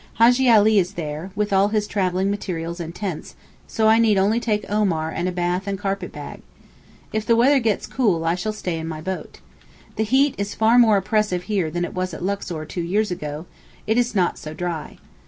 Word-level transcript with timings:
Hajjee 0.19 0.49
Ali 0.49 0.79
is 0.79 0.93
there, 0.93 1.29
with 1.35 1.53
all 1.53 1.67
his 1.67 1.85
travelling 1.85 2.31
materials 2.31 2.79
and 2.79 2.95
tents, 2.95 3.35
so 3.67 3.87
I 3.87 3.99
need 3.99 4.17
only 4.17 4.39
take 4.39 4.67
Omar 4.67 5.11
and 5.11 5.29
a 5.29 5.31
bath 5.31 5.67
and 5.67 5.77
carpet 5.77 6.11
bag. 6.11 6.41
If 7.13 7.23
the 7.23 7.35
weather 7.35 7.59
gets 7.59 7.85
cool 7.85 8.25
I 8.25 8.33
shall 8.33 8.51
stay 8.51 8.79
in 8.79 8.87
my 8.87 8.99
boat. 8.99 9.41
The 9.97 10.03
heat 10.03 10.33
is 10.39 10.55
far 10.55 10.79
more 10.79 10.97
oppressive 10.97 11.43
here 11.43 11.69
than 11.69 11.85
it 11.85 11.93
was 11.93 12.15
at 12.15 12.23
Luxor 12.23 12.65
two 12.65 12.81
years 12.81 13.11
ago; 13.11 13.45
it 13.85 13.95
is 13.95 14.15
not 14.15 14.39
so 14.39 14.55
dry. 14.55 14.97